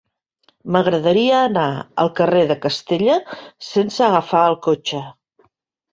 [0.75, 1.65] M'agradaria anar
[2.03, 3.21] al carrer de Castella
[3.69, 5.03] sense agafar el cotxe.